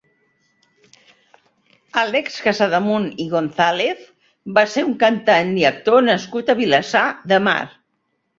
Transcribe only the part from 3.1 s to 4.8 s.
i González va